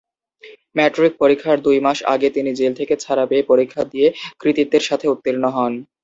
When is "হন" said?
5.55-5.73